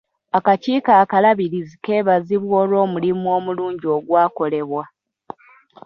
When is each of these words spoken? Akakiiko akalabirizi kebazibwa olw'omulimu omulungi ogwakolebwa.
Akakiiko 0.37 0.91
akalabirizi 1.03 1.75
kebazibwa 1.85 2.55
olw'omulimu 2.63 3.25
omulungi 3.37 3.87
ogwakolebwa. 3.97 4.83